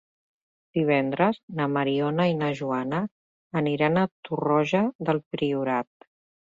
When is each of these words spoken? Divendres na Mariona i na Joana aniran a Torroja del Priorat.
Divendres 0.77 1.37
na 1.59 1.67
Mariona 1.75 2.27
i 2.31 2.35
na 2.41 2.49
Joana 2.63 3.05
aniran 3.65 4.05
a 4.07 4.09
Torroja 4.31 4.85
del 5.09 5.27
Priorat. 5.37 6.15